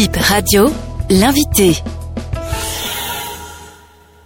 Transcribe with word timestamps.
Bip 0.00 0.16
Radio, 0.16 0.72
l'invité. 1.10 1.82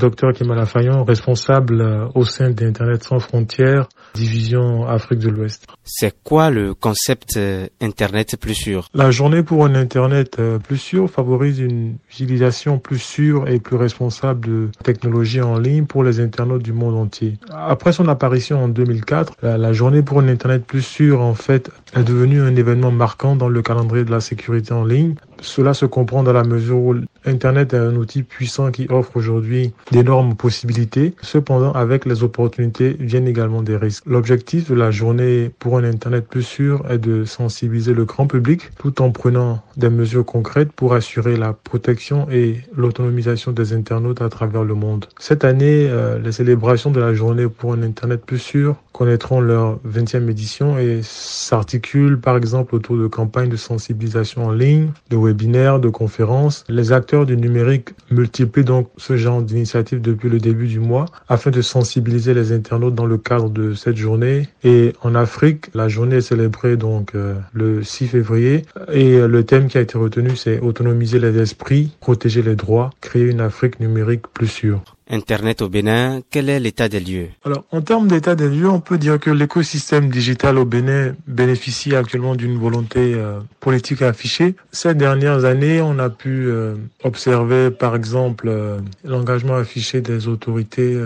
Docteur 0.00 0.32
Kemal 0.32 0.64
Fayon, 0.66 1.04
responsable 1.04 1.82
euh, 1.82 2.06
au 2.14 2.24
sein 2.24 2.50
d'Internet 2.50 3.04
sans 3.04 3.20
frontières, 3.20 3.86
division 4.14 4.88
Afrique 4.88 5.18
de 5.18 5.28
l'Ouest. 5.28 5.66
C'est 5.84 6.14
quoi 6.24 6.48
le 6.48 6.72
concept 6.72 7.36
euh, 7.36 7.66
Internet 7.82 8.36
plus 8.40 8.54
sûr? 8.54 8.88
La 8.94 9.10
journée 9.10 9.42
pour 9.42 9.66
un 9.66 9.74
Internet 9.74 10.38
euh, 10.38 10.58
plus 10.58 10.78
sûr 10.78 11.10
favorise 11.10 11.60
une 11.60 11.98
utilisation 12.10 12.78
plus 12.78 12.98
sûre 12.98 13.46
et 13.46 13.60
plus 13.60 13.76
responsable 13.76 14.48
de 14.48 14.68
technologies 14.82 15.42
en 15.42 15.58
ligne 15.58 15.84
pour 15.84 16.02
les 16.02 16.18
internautes 16.18 16.62
du 16.62 16.72
monde 16.72 16.96
entier. 16.96 17.34
Après 17.52 17.92
son 17.92 18.08
apparition 18.08 18.64
en 18.64 18.68
2004, 18.68 19.34
la 19.42 19.72
journée 19.74 20.02
pour 20.02 20.20
un 20.20 20.28
Internet 20.28 20.64
plus 20.64 20.82
sûr, 20.82 21.20
en 21.20 21.34
fait, 21.34 21.70
est 21.94 22.04
devenue 22.04 22.40
un 22.40 22.56
événement 22.56 22.90
marquant 22.90 23.36
dans 23.36 23.48
le 23.48 23.60
calendrier 23.60 24.06
de 24.06 24.10
la 24.10 24.20
sécurité 24.20 24.72
en 24.72 24.84
ligne 24.84 25.14
cela 25.42 25.74
se 25.74 25.86
comprend 25.86 26.22
dans 26.22 26.32
la 26.32 26.44
mesure 26.44 26.78
où 26.78 26.94
Internet 27.26 27.74
est 27.74 27.78
un 27.78 27.96
outil 27.96 28.22
puissant 28.22 28.70
qui 28.70 28.86
offre 28.90 29.16
aujourd'hui 29.16 29.72
d'énormes 29.90 30.34
possibilités. 30.34 31.14
Cependant, 31.22 31.72
avec 31.72 32.06
les 32.06 32.22
opportunités 32.22 32.96
viennent 32.98 33.28
également 33.28 33.62
des 33.62 33.76
risques. 33.76 34.04
L'objectif 34.06 34.70
de 34.70 34.74
la 34.74 34.90
journée 34.90 35.50
pour 35.58 35.78
un 35.78 35.84
Internet 35.84 36.26
plus 36.28 36.42
sûr 36.42 36.84
est 36.90 36.98
de 36.98 37.24
sensibiliser 37.24 37.92
le 37.92 38.04
grand 38.04 38.26
public 38.26 38.70
tout 38.78 39.02
en 39.02 39.10
prenant 39.10 39.62
des 39.76 39.90
mesures 39.90 40.24
concrètes 40.24 40.72
pour 40.72 40.94
assurer 40.94 41.36
la 41.36 41.52
protection 41.52 42.26
et 42.30 42.60
l'autonomisation 42.74 43.52
des 43.52 43.72
internautes 43.72 44.22
à 44.22 44.28
travers 44.28 44.64
le 44.64 44.74
monde. 44.74 45.06
Cette 45.18 45.44
année, 45.44 45.86
euh, 45.88 46.18
les 46.18 46.32
célébrations 46.32 46.90
de 46.90 47.00
la 47.00 47.14
journée 47.14 47.48
pour 47.48 47.72
un 47.72 47.82
Internet 47.82 48.24
plus 48.24 48.38
sûr 48.38 48.76
connaîtront 48.92 49.40
leur 49.40 49.78
20e 49.88 50.28
édition 50.28 50.78
et 50.78 51.00
s'articulent 51.02 52.20
par 52.20 52.36
exemple 52.36 52.74
autour 52.74 52.96
de 52.96 53.06
campagnes 53.06 53.48
de 53.48 53.56
sensibilisation 53.56 54.46
en 54.46 54.52
ligne, 54.52 54.90
de 55.08 55.16
webinaires, 55.30 55.80
de 55.80 55.88
conférences. 55.88 56.64
Les 56.68 56.92
acteurs 56.92 57.26
du 57.26 57.36
numérique 57.36 57.90
multiplient 58.10 58.64
donc 58.64 58.88
ce 58.96 59.16
genre 59.16 59.42
d'initiatives 59.42 60.00
depuis 60.00 60.28
le 60.28 60.38
début 60.38 60.66
du 60.66 60.80
mois 60.80 61.06
afin 61.28 61.50
de 61.50 61.62
sensibiliser 61.62 62.34
les 62.34 62.52
internautes 62.52 62.94
dans 62.94 63.06
le 63.06 63.18
cadre 63.18 63.48
de 63.48 63.74
cette 63.74 63.96
journée. 63.96 64.48
Et 64.64 64.92
en 65.02 65.14
Afrique, 65.14 65.66
la 65.74 65.88
journée 65.88 66.16
est 66.16 66.20
célébrée 66.20 66.76
donc 66.76 67.14
euh, 67.14 67.34
le 67.52 67.82
6 67.82 68.08
février 68.08 68.62
et 68.92 69.18
le 69.18 69.44
thème 69.44 69.68
qui 69.68 69.78
a 69.78 69.80
été 69.80 69.96
retenu 69.96 70.36
c'est 70.36 70.60
autonomiser 70.60 71.18
les 71.18 71.38
esprits, 71.38 71.96
protéger 72.00 72.42
les 72.42 72.56
droits, 72.56 72.90
créer 73.00 73.24
une 73.24 73.40
Afrique 73.40 73.80
numérique 73.80 74.26
plus 74.32 74.48
sûre. 74.48 74.82
Internet 75.12 75.60
au 75.60 75.68
Bénin, 75.68 76.20
quel 76.30 76.48
est 76.48 76.60
l'état 76.60 76.88
des 76.88 77.00
lieux? 77.00 77.28
Alors, 77.44 77.64
en 77.72 77.80
termes 77.80 78.06
d'état 78.06 78.36
des 78.36 78.48
lieux, 78.48 78.68
on 78.68 78.78
peut 78.78 78.96
dire 78.96 79.18
que 79.18 79.30
l'écosystème 79.30 80.08
digital 80.08 80.56
au 80.56 80.64
Bénin 80.64 81.14
bénéficie 81.26 81.96
actuellement 81.96 82.36
d'une 82.36 82.56
volonté 82.56 83.14
euh, 83.14 83.40
politique 83.58 84.02
affichée. 84.02 84.54
Ces 84.70 84.94
dernières 84.94 85.44
années, 85.44 85.80
on 85.80 85.98
a 85.98 86.10
pu 86.10 86.46
euh, 86.46 86.76
observer, 87.02 87.70
par 87.72 87.96
exemple, 87.96 88.46
euh, 88.48 88.78
l'engagement 89.04 89.56
affiché 89.56 90.00
des 90.00 90.28
autorités 90.28 90.96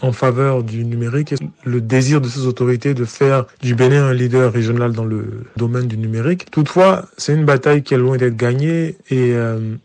en 0.00 0.12
faveur 0.12 0.64
du 0.64 0.84
numérique 0.84 1.32
et 1.32 1.36
le 1.64 1.80
désir 1.80 2.20
de 2.20 2.26
ces 2.28 2.46
autorités 2.46 2.94
de 2.94 3.04
faire 3.04 3.44
du 3.60 3.74
Bénin 3.76 4.06
un 4.06 4.12
leader 4.12 4.52
régional 4.52 4.92
dans 4.92 5.04
le 5.04 5.44
domaine 5.56 5.86
du 5.86 5.96
numérique. 5.96 6.50
Toutefois, 6.50 7.06
c'est 7.16 7.34
une 7.34 7.44
bataille 7.44 7.82
qui 7.82 7.94
est 7.94 7.98
loin 7.98 8.16
d'être 8.16 8.36
gagnée 8.36 8.96
et 9.10 9.34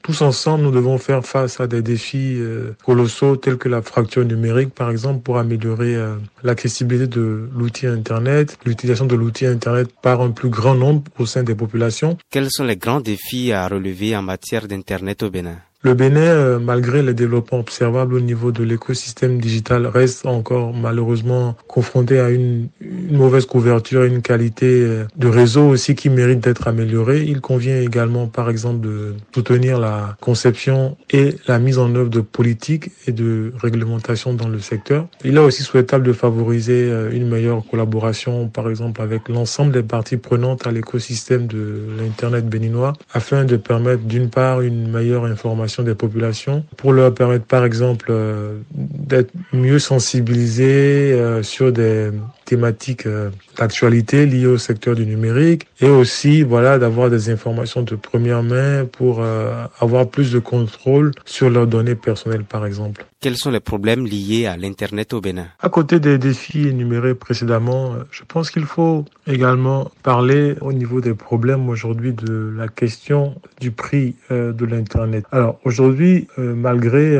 tous 0.02 0.22
ensemble, 0.22 0.64
nous 0.64 0.72
devons 0.72 0.98
faire 0.98 1.26
face 1.26 1.60
à 1.60 1.68
des 1.68 1.82
défis 1.82 2.40
colossaux 2.86 3.36
tels 3.36 3.58
que 3.58 3.67
la 3.68 3.82
fracture 3.82 4.26
numérique, 4.26 4.74
par 4.74 4.90
exemple, 4.90 5.22
pour 5.22 5.38
améliorer 5.38 5.96
euh, 5.96 6.16
l'accessibilité 6.44 7.08
de 7.08 7.50
l'outil 7.56 7.88
Internet, 7.88 8.58
l'utilisation 8.66 9.06
de 9.06 9.16
l'outil 9.16 9.46
Internet 9.46 9.90
par 10.02 10.22
un 10.22 10.32
plus 10.32 10.50
grand 10.50 10.76
nombre 10.76 11.04
au 11.20 11.26
sein 11.26 11.44
des 11.44 11.56
populations. 11.56 12.18
Quels 12.32 12.50
sont 12.50 12.64
les 12.64 12.78
grands 12.78 13.02
défis 13.02 13.52
à 13.52 13.68
relever 13.68 14.16
en 14.16 14.22
matière 14.22 14.68
d'Internet 14.68 15.24
au 15.24 15.30
Bénin? 15.30 15.58
Le 15.84 15.94
Bénin, 15.94 16.22
euh, 16.22 16.60
malgré 16.60 17.04
les 17.04 17.14
développements 17.14 17.60
observables 17.60 18.16
au 18.16 18.20
niveau 18.20 18.52
de 18.52 18.64
l'écosystème 18.64 19.40
digital, 19.40 19.86
reste 19.86 20.26
encore 20.26 20.74
malheureusement 20.74 21.56
confronté 21.68 22.20
à 22.20 22.30
une, 22.32 22.70
mauvaise 23.12 23.46
couverture, 23.46 24.04
une 24.04 24.22
qualité 24.22 24.66
euh, 24.66 25.06
de 25.16 25.28
réseau 25.28 25.68
aussi 25.68 25.96
qui 25.96 26.10
mérite 26.10 26.40
d'être 26.40 26.68
améliorée. 26.68 27.24
Il 27.24 27.42
convient 27.42 27.80
également, 27.80 28.28
par 28.28 28.50
exemple, 28.50 28.86
de 28.86 29.16
soutenir 29.34 29.80
la 29.80 30.18
conception 30.22 30.98
et 31.12 31.36
la 31.48 31.60
mise 31.60 31.78
en 31.78 31.94
œuvre 31.96 32.10
de 32.10 32.22
politiques 32.22 32.92
et 33.06 33.12
de 33.12 33.54
réglementations 33.58 34.34
dans 34.34 34.48
le 34.48 34.60
secteur. 34.60 35.08
Il 35.24 35.38
est 35.38 35.40
aussi 35.40 35.64
souhaitable 35.64 36.06
de 36.06 36.14
favoriser 36.14 36.90
euh, 36.90 37.12
une 37.12 37.28
meilleure 37.28 37.64
collaboration, 37.70 38.48
par 38.48 38.70
exemple, 38.70 39.02
avec 39.02 39.30
l'ensemble 39.30 39.72
des 39.72 39.84
parties 39.84 40.18
prenantes 40.18 40.68
à 40.68 40.72
l'écosystème 40.72 41.48
de 41.48 41.84
l'Internet 42.00 42.48
béninois, 42.48 42.94
afin 43.14 43.46
de 43.46 43.58
permettre 43.58 44.04
d'une 44.04 44.30
part 44.30 44.62
une 44.62 44.90
meilleure 44.90 45.26
information 45.26 45.84
des 45.84 45.96
populations 45.96 46.64
pour 46.76 46.94
leur 46.94 47.14
permettre 47.14 47.46
par 47.46 47.64
exemple 47.66 48.08
euh, 48.10 48.58
d'être 48.72 49.32
mieux 49.54 49.80
sensibilisés 49.80 51.18
sur 51.42 51.72
des 51.72 52.12
thématiques 52.48 53.06
euh, 53.06 53.30
d'actualité 53.58 54.26
liées 54.26 54.48
au 54.48 54.58
secteur 54.58 54.96
du 54.96 55.06
numérique 55.06 55.68
et 55.82 55.90
aussi 55.90 56.42
voilà 56.42 56.80
d'avoir 56.80 57.10
des 57.10 57.30
informations 57.30 57.82
de 57.84 57.96
première 57.96 58.42
main 58.42 58.86
pour 58.86 59.24
avoir 59.80 60.08
plus 60.08 60.32
de 60.32 60.40
contrôle 60.40 61.12
sur 61.26 61.50
leurs 61.50 61.68
données 61.68 61.96
personnelles 61.96 62.44
par 62.44 62.66
exemple. 62.66 63.06
Quels 63.20 63.36
sont 63.36 63.52
les 63.52 63.60
problèmes 63.60 64.06
liés 64.06 64.46
à 64.46 64.58
l'Internet 64.58 65.14
au 65.14 65.22
Bénin? 65.22 65.48
À 65.60 65.70
côté 65.70 66.00
des 66.00 66.18
défis 66.18 66.68
énumérés 66.68 67.16
précédemment, 67.16 67.96
je 68.12 68.24
pense 68.28 68.52
qu'il 68.52 68.66
faut 68.66 69.06
également 69.26 69.92
parler 70.04 70.56
au 70.62 70.72
niveau 70.72 71.02
des 71.02 71.14
problèmes 71.14 71.68
aujourd'hui 71.68 72.14
de 72.14 72.54
la 72.56 72.68
question 72.68 73.36
du 73.60 73.72
prix 73.72 74.16
de 74.30 74.66
l'Internet. 74.66 75.26
Alors 75.32 75.60
aujourd'hui, 75.64 76.28
euh, 76.40 76.54
malgré 76.56 77.18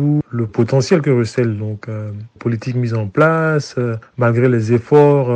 euh, 0.00 0.20
le 0.30 0.46
potentiel 0.46 1.02
que 1.02 1.10
recèle 1.10 1.56
donc 1.58 1.88
euh, 1.88 2.12
politique 2.38 2.76
mise 2.76 2.94
en 2.94 3.08
place, 3.08 3.76
malgré 4.16 4.48
les 4.48 4.72
efforts 4.72 5.30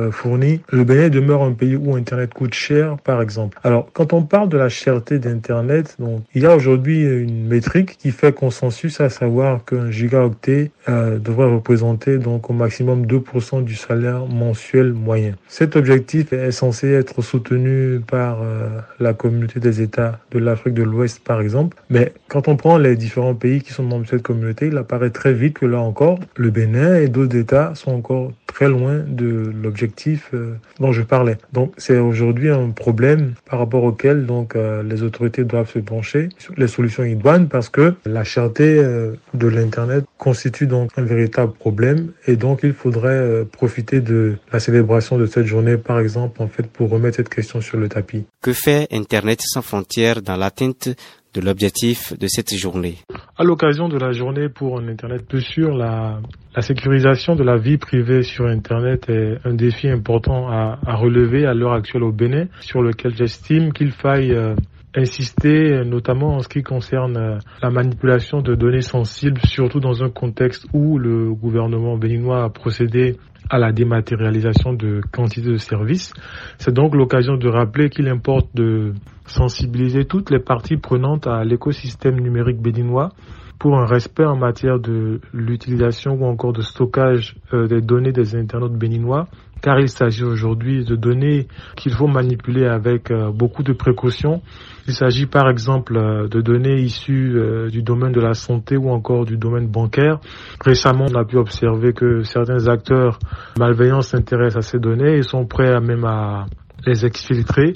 euh, 0.00 0.10
fourni, 0.10 0.60
le 0.70 0.84
Bénin 0.84 1.08
demeure 1.08 1.42
un 1.42 1.52
pays 1.52 1.76
où 1.76 1.94
Internet 1.94 2.34
coûte 2.34 2.54
cher, 2.54 2.96
par 2.98 3.22
exemple. 3.22 3.58
Alors, 3.62 3.88
quand 3.92 4.12
on 4.12 4.22
parle 4.22 4.48
de 4.48 4.56
la 4.56 4.68
cherté 4.68 5.18
d'Internet, 5.18 5.96
donc, 5.98 6.22
il 6.34 6.42
y 6.42 6.46
a 6.46 6.54
aujourd'hui 6.54 7.02
une 7.02 7.46
métrique 7.46 7.96
qui 7.98 8.10
fait 8.10 8.34
consensus, 8.34 9.00
à 9.00 9.08
savoir 9.08 9.64
qu'un 9.64 9.90
gigaoctet 9.90 10.70
euh, 10.88 11.18
devrait 11.18 11.50
représenter 11.50 12.18
donc 12.18 12.50
au 12.50 12.52
maximum 12.52 13.06
2% 13.06 13.64
du 13.64 13.74
salaire 13.74 14.26
mensuel 14.26 14.92
moyen. 14.92 15.34
Cet 15.48 15.76
objectif 15.76 16.32
est 16.32 16.50
censé 16.50 16.90
être 16.90 17.22
soutenu 17.22 18.00
par 18.00 18.42
euh, 18.42 18.68
la 19.00 19.14
communauté 19.14 19.60
des 19.60 19.80
États 19.80 20.18
de 20.30 20.38
l'Afrique 20.38 20.74
de 20.74 20.82
l'Ouest, 20.82 21.20
par 21.24 21.40
exemple. 21.40 21.76
Mais 21.90 22.12
quand 22.28 22.48
on 22.48 22.56
prend 22.56 22.78
les 22.78 22.96
différents 22.96 23.34
pays 23.34 23.62
qui 23.62 23.72
sont 23.72 23.82
membres 23.82 24.04
de 24.04 24.08
cette 24.08 24.22
communauté, 24.22 24.68
il 24.68 24.76
apparaît 24.76 25.10
très 25.10 25.32
vite 25.32 25.58
que 25.58 25.66
là 25.66 25.78
encore, 25.78 26.18
le 26.36 26.50
Bénin 26.50 26.96
et 26.96 27.08
d'autres 27.08 27.36
États 27.36 27.74
sont 27.74 27.92
encore 27.92 28.32
très 28.54 28.68
loin 28.68 29.00
de 29.06 29.52
l'objectif 29.62 30.30
euh, 30.32 30.54
dont 30.78 30.92
je 30.92 31.02
parlais. 31.02 31.36
Donc 31.52 31.74
c'est 31.76 31.98
aujourd'hui 31.98 32.50
un 32.50 32.70
problème 32.70 33.34
par 33.50 33.58
rapport 33.58 33.82
auquel 33.82 34.26
donc 34.26 34.54
euh, 34.54 34.82
les 34.84 35.02
autorités 35.02 35.42
doivent 35.42 35.70
se 35.70 35.80
pencher 35.80 36.28
sur 36.38 36.54
les 36.56 36.68
solutions 36.68 37.04
idoines 37.04 37.48
parce 37.48 37.68
que 37.68 37.94
la 38.06 38.22
cherté 38.22 38.78
euh, 38.78 39.14
de 39.34 39.48
l'internet 39.48 40.04
constitue 40.18 40.68
donc 40.68 40.90
un 40.96 41.02
véritable 41.02 41.52
problème 41.52 42.12
et 42.28 42.36
donc 42.36 42.60
il 42.62 42.72
faudrait 42.72 43.44
profiter 43.50 44.00
de 44.00 44.36
la 44.52 44.60
célébration 44.60 45.18
de 45.18 45.26
cette 45.26 45.46
journée 45.46 45.76
par 45.76 45.98
exemple 45.98 46.40
en 46.40 46.48
fait 46.48 46.66
pour 46.66 46.90
remettre 46.90 47.16
cette 47.16 47.28
question 47.28 47.60
sur 47.60 47.76
le 47.78 47.88
tapis. 47.88 48.24
Que 48.40 48.52
fait 48.52 48.86
Internet 48.92 49.40
sans 49.42 49.62
frontières 49.62 50.22
dans 50.22 50.36
l'atteinte 50.36 50.88
de 51.34 51.40
l'objectif 51.40 52.16
de 52.18 52.26
cette 52.26 52.54
journée. 52.54 52.96
À 53.36 53.44
l'occasion 53.44 53.88
de 53.88 53.98
la 53.98 54.12
journée 54.12 54.48
pour 54.48 54.78
un 54.78 54.88
Internet 54.88 55.26
plus 55.26 55.42
sûr, 55.42 55.74
la, 55.74 56.20
sécurisation 56.60 57.34
de 57.34 57.42
la 57.42 57.56
vie 57.56 57.76
privée 57.78 58.22
sur 58.22 58.46
Internet 58.46 59.08
est 59.08 59.38
un 59.44 59.54
défi 59.54 59.88
important 59.88 60.48
à, 60.48 60.78
à 60.86 60.94
relever 60.94 61.44
à 61.46 61.54
l'heure 61.54 61.72
actuelle 61.72 62.04
au 62.04 62.12
Bénin, 62.12 62.46
sur 62.60 62.82
lequel 62.82 63.14
j'estime 63.16 63.72
qu'il 63.72 63.90
faille 63.90 64.32
euh, 64.32 64.54
insister, 64.96 65.84
notamment 65.84 66.36
en 66.36 66.40
ce 66.40 66.48
qui 66.48 66.62
concerne 66.62 67.16
euh, 67.16 67.38
la 67.62 67.70
manipulation 67.70 68.40
de 68.40 68.54
données 68.54 68.82
sensibles, 68.82 69.40
surtout 69.44 69.80
dans 69.80 70.02
un 70.02 70.10
contexte 70.10 70.66
où 70.72 70.98
le 70.98 71.32
gouvernement 71.34 71.96
béninois 71.96 72.44
a 72.44 72.48
procédé 72.50 73.16
à 73.50 73.58
la 73.58 73.72
dématérialisation 73.72 74.72
de 74.72 75.00
quantité 75.12 75.48
de 75.48 75.56
services. 75.56 76.12
C'est 76.58 76.72
donc 76.72 76.94
l'occasion 76.94 77.36
de 77.36 77.48
rappeler 77.48 77.90
qu'il 77.90 78.08
importe 78.08 78.48
de 78.54 78.94
sensibiliser 79.26 80.04
toutes 80.04 80.30
les 80.30 80.38
parties 80.40 80.76
prenantes 80.76 81.26
à 81.26 81.44
l'écosystème 81.44 82.20
numérique 82.20 82.60
béninois 82.60 83.10
pour 83.58 83.78
un 83.78 83.86
respect 83.86 84.24
en 84.24 84.36
matière 84.36 84.78
de 84.78 85.20
l'utilisation 85.32 86.14
ou 86.14 86.24
encore 86.24 86.52
de 86.52 86.62
stockage 86.62 87.36
euh, 87.52 87.66
des 87.66 87.80
données 87.80 88.12
des 88.12 88.34
internautes 88.36 88.76
béninois, 88.76 89.26
car 89.62 89.78
il 89.80 89.88
s'agit 89.88 90.24
aujourd'hui 90.24 90.84
de 90.84 90.96
données 90.96 91.46
qu'il 91.76 91.92
faut 91.92 92.06
manipuler 92.06 92.66
avec 92.66 93.10
euh, 93.10 93.30
beaucoup 93.30 93.62
de 93.62 93.72
précautions. 93.72 94.42
Il 94.86 94.94
s'agit 94.94 95.26
par 95.26 95.48
exemple 95.48 95.96
euh, 95.96 96.28
de 96.28 96.40
données 96.40 96.80
issues 96.80 97.34
du 97.70 97.82
domaine 97.82 98.12
de 98.12 98.20
la 98.20 98.34
santé 98.34 98.76
ou 98.76 98.90
encore 98.90 99.24
du 99.24 99.36
domaine 99.36 99.68
bancaire. 99.68 100.18
Récemment, 100.64 101.06
on 101.10 101.14
a 101.18 101.24
pu 101.24 101.36
observer 101.36 101.92
que 101.92 102.22
certains 102.22 102.68
acteurs 102.68 103.18
malveillants 103.58 104.02
s'intéressent 104.02 104.66
à 104.66 104.68
ces 104.70 104.78
données 104.78 105.16
et 105.18 105.22
sont 105.22 105.46
prêts 105.46 105.72
à 105.72 105.80
même 105.80 106.04
à 106.04 106.46
les 106.86 107.06
exfiltrer 107.06 107.74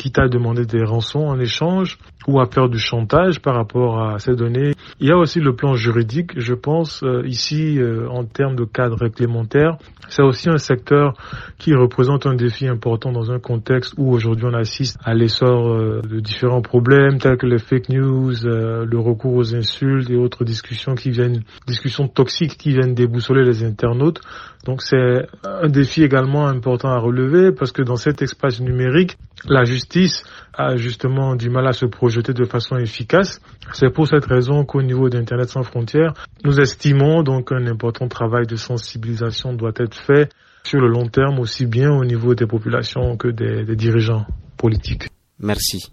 quitte 0.00 0.18
à 0.18 0.28
demander 0.28 0.64
des 0.64 0.82
rançons 0.82 1.26
en 1.26 1.38
échange 1.38 1.98
ou 2.26 2.40
à 2.40 2.46
faire 2.46 2.70
du 2.70 2.78
chantage 2.78 3.38
par 3.40 3.54
rapport 3.54 4.02
à 4.02 4.18
ces 4.18 4.34
données. 4.34 4.72
Il 4.98 5.08
y 5.08 5.12
a 5.12 5.16
aussi 5.16 5.40
le 5.40 5.54
plan 5.54 5.74
juridique, 5.74 6.32
je 6.38 6.54
pense, 6.54 7.02
euh, 7.02 7.22
ici, 7.26 7.78
euh, 7.78 8.08
en 8.08 8.24
termes 8.24 8.56
de 8.56 8.64
cadre 8.64 8.96
réglementaire. 8.98 9.76
C'est 10.08 10.22
aussi 10.22 10.48
un 10.48 10.58
secteur 10.58 11.14
qui 11.58 11.74
représente 11.74 12.26
un 12.26 12.34
défi 12.34 12.66
important 12.66 13.12
dans 13.12 13.30
un 13.30 13.38
contexte 13.38 13.94
où 13.96 14.10
aujourd'hui 14.12 14.46
on 14.46 14.54
assiste 14.54 14.98
à 15.04 15.14
l'essor 15.14 15.68
euh, 15.68 16.00
de 16.02 16.20
différents 16.20 16.62
problèmes 16.62 17.18
tels 17.18 17.36
que 17.36 17.46
les 17.46 17.58
fake 17.58 17.90
news, 17.90 18.32
le 18.42 18.98
recours 18.98 19.34
aux 19.34 19.54
insultes 19.54 20.10
et 20.10 20.16
autres 20.16 20.44
discussions 20.44 20.94
qui 20.94 21.10
viennent, 21.10 21.42
discussions 21.66 22.08
toxiques 22.08 22.56
qui 22.56 22.70
viennent 22.72 22.94
déboussoler 22.94 23.44
les 23.44 23.62
internautes. 23.62 24.20
Donc 24.64 24.82
c'est 24.82 25.26
un 25.44 25.68
défi 25.68 26.02
également 26.02 26.46
important 26.46 26.88
à 26.90 26.98
relever 26.98 27.52
parce 27.52 27.72
que 27.72 27.82
dans 27.82 27.96
cet 27.96 28.20
espace 28.20 28.60
numérique, 28.60 29.16
la 29.48 29.64
justice 29.64 30.22
a 30.52 30.76
justement 30.76 31.34
du 31.34 31.48
mal 31.48 31.66
à 31.66 31.72
se 31.72 31.86
projeter 31.86 32.34
de 32.34 32.44
façon 32.44 32.76
efficace. 32.76 33.40
C'est 33.72 33.90
pour 33.90 34.06
cette 34.06 34.26
raison 34.26 34.64
qu'au 34.80 34.86
niveau 34.86 35.08
d'Internet 35.08 35.48
sans 35.48 35.62
frontières, 35.62 36.14
nous 36.44 36.58
estimons 36.60 37.22
donc 37.22 37.48
qu'un 37.48 37.66
important 37.66 38.08
travail 38.08 38.46
de 38.46 38.56
sensibilisation 38.56 39.52
doit 39.52 39.72
être 39.76 39.94
fait 39.94 40.30
sur 40.64 40.80
le 40.80 40.88
long 40.88 41.06
terme 41.06 41.38
aussi 41.38 41.66
bien 41.66 41.90
au 41.90 42.04
niveau 42.04 42.34
des 42.34 42.46
populations 42.46 43.16
que 43.16 43.28
des, 43.28 43.64
des 43.64 43.76
dirigeants 43.76 44.26
politiques. 44.56 45.08
Merci. 45.38 45.90